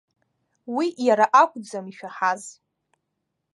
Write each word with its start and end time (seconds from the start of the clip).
Уи 0.75 0.87
иара 1.07 1.25
акәӡам, 1.41 1.85
ишәаҳаз. 1.91 2.43